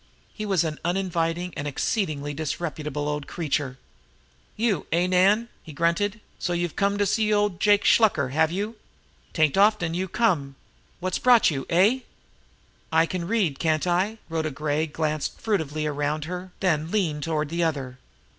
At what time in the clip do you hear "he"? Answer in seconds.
0.33-0.47, 5.61-5.73